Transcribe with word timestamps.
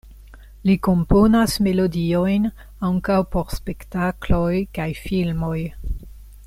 Li 0.67 0.75
komponas 0.87 1.57
melodiojn 1.67 2.49
ankaŭ 2.89 3.21
por 3.35 3.55
spektakloj 3.59 4.53
kaj 4.79 4.93
filmoj. 5.05 5.59